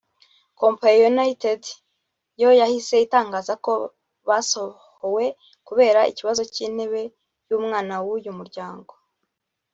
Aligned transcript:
Kompanyi 0.59 0.97
ya 1.01 1.09
United 1.15 1.61
yo 2.41 2.49
yahise 2.59 2.95
itangaza 3.05 3.53
ko 3.65 3.73
basohowe 4.27 5.25
kubera 5.67 5.99
ikibazo 6.11 6.41
cy’intebe 6.53 7.01
y’umwana 7.49 7.93
w’uyu 8.05 8.31
muryango 8.39 8.93